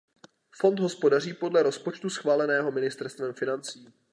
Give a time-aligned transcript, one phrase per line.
[0.51, 3.93] Fond hospodaří podle rozpočtu schváleného ministerstvem financí.